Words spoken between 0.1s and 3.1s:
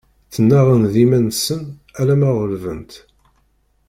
Ttenaɣen d yiman-nsen alamma ɣelben-tt.